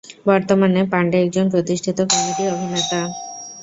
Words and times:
বর্তমানে, 0.25 0.81
পান্ডে 0.91 1.17
একজন 1.21 1.45
প্রতিষ্ঠিত 1.53 1.97
কমেডি 2.11 2.43
অভিনেতা। 2.47 2.99